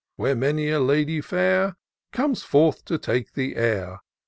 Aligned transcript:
Where 0.15 0.33
many 0.35 0.69
a 0.69 0.79
lady 0.79 1.21
fair. 1.21 1.75
Comes 2.11 2.41
forth 2.41 2.85
to 2.85 2.97
take 2.97 3.33
the 3.33 3.55
air. 3.55 3.99